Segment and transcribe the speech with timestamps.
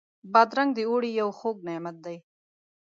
[0.33, 2.17] بادرنګ د اوړي یو خوږ نعمت دی.